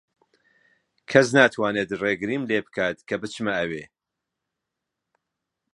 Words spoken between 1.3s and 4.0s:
ناتوانێت ڕێگریم لێ بکات کە بچمە ئەوێ.